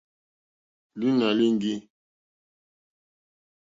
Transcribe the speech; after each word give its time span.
Lǐnà 0.99 1.27
líŋɡî. 1.37 1.75